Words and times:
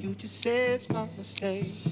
You 0.00 0.14
just 0.14 0.40
say 0.40 0.68
it's 0.74 0.88
my 0.88 1.06
mistake. 1.16 1.91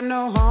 got 0.00 0.08
no 0.08 0.30
home. 0.30 0.49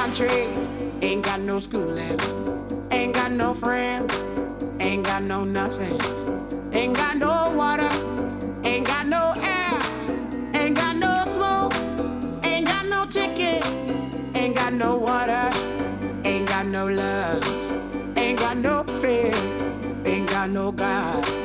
country. 0.00 0.48
Ain't 1.02 1.22
got 1.22 1.40
no 1.40 1.60
schooling. 1.60 2.18
Ain't 2.90 3.12
got 3.12 3.32
no 3.32 3.52
friends. 3.52 4.10
Ain't 4.80 5.04
got 5.04 5.22
no 5.24 5.44
nothing. 5.44 6.00
Ain't 6.72 6.96
got 6.96 7.18
no 7.18 7.52
water. 7.54 7.92
Ain't 8.64 8.86
got 8.86 9.06
no 9.06 9.34
air. 9.54 9.78
Ain't 10.54 10.74
got 10.74 10.96
no 10.96 11.12
smoke. 11.34 11.74
Ain't 12.44 12.66
got 12.66 12.86
no 12.86 13.04
ticket. 13.04 13.62
Ain't 14.34 14.56
got 14.56 14.72
no 14.72 14.96
water. 14.96 15.50
Ain't 16.24 16.48
got 16.48 16.64
no 16.64 16.86
love. 16.86 17.42
Ain't 18.16 18.38
got 18.38 18.56
no 18.56 18.84
fear. 19.02 19.34
Ain't 20.06 20.30
got 20.30 20.48
no 20.48 20.72
God. 20.72 21.39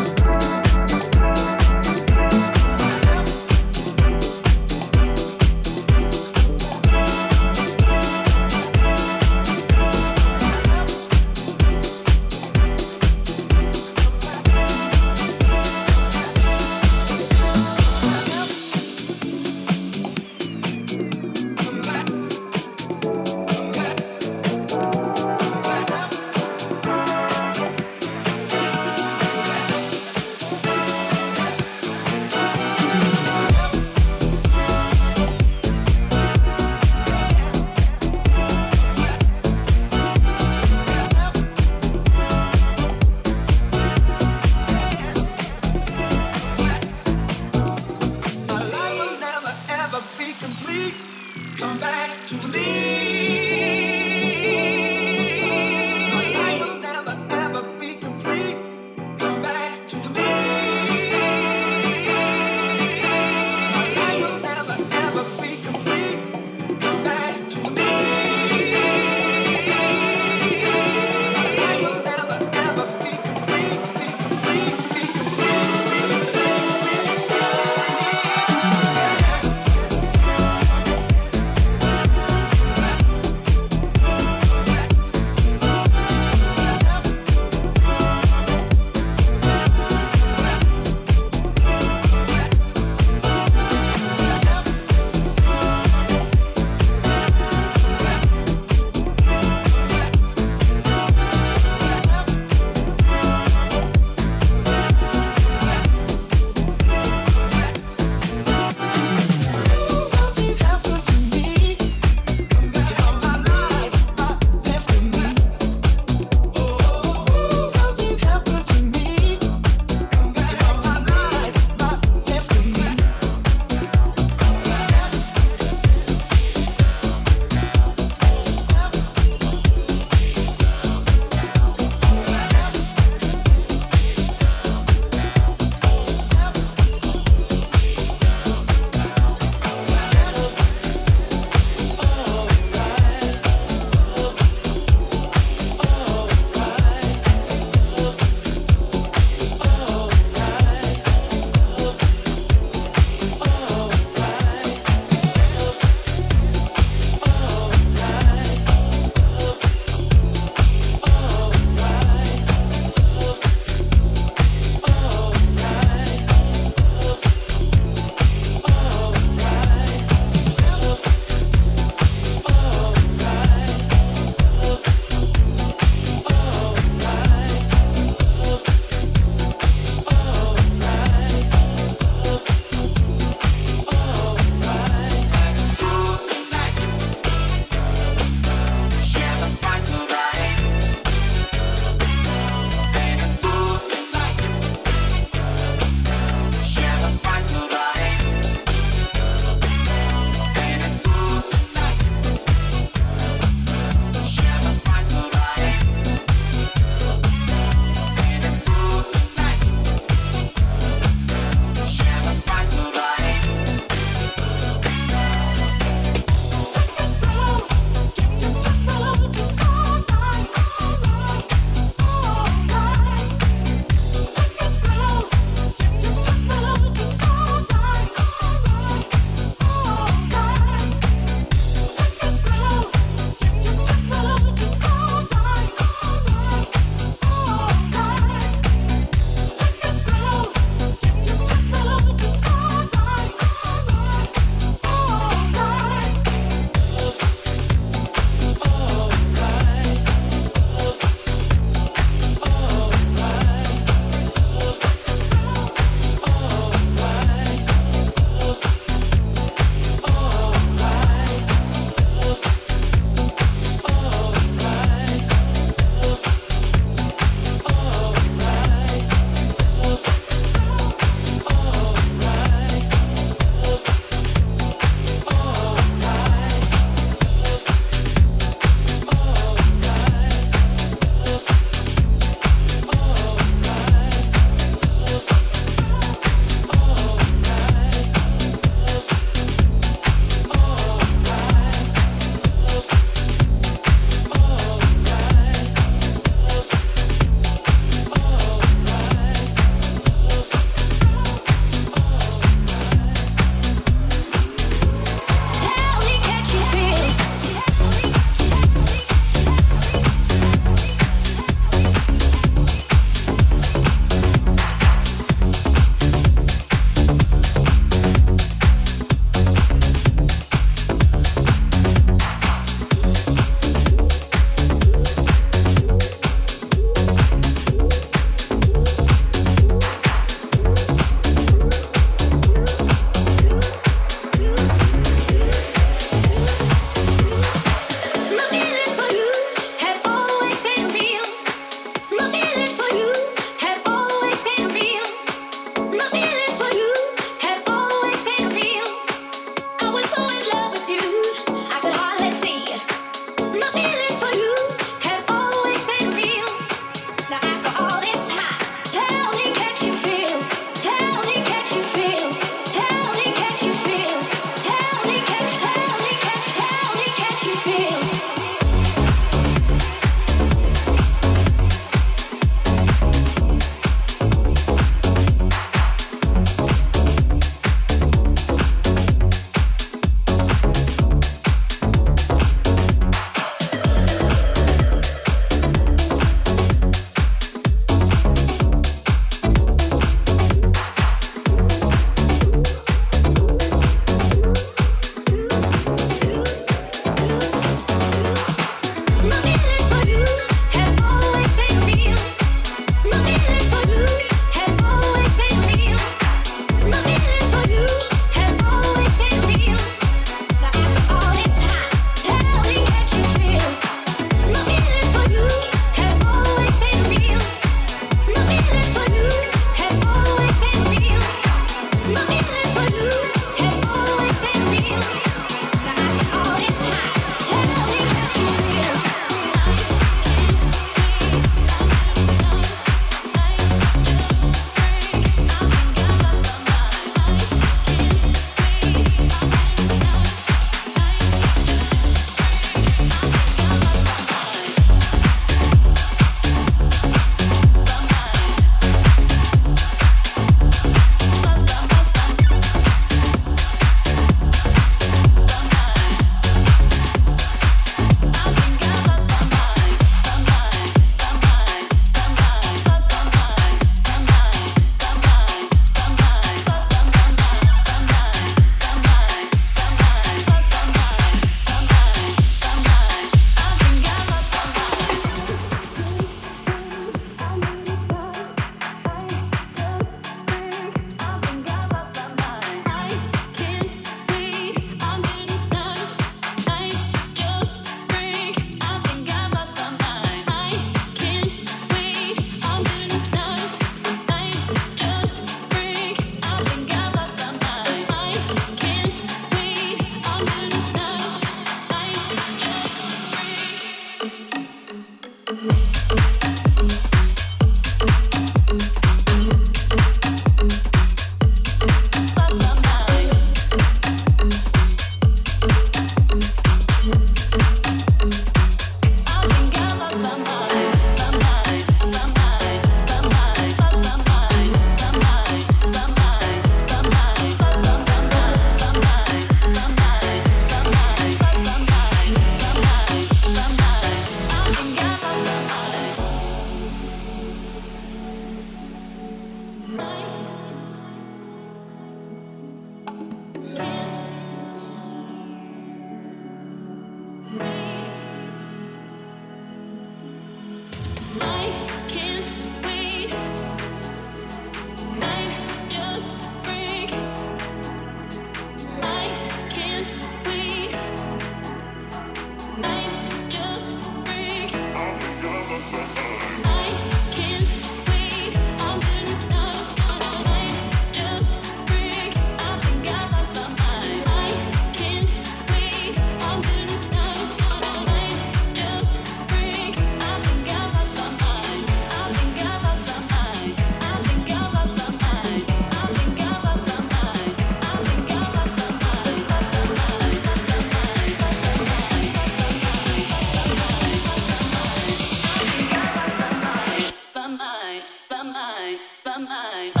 mind. 599.47 600.00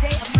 Baby. 0.00 0.39